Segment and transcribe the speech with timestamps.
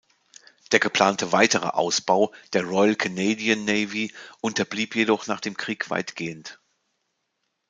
[0.71, 6.59] Der geplante weitere Ausbau der Royal Canadian Navy unterblieb jedoch nach dem Krieg weitgehend.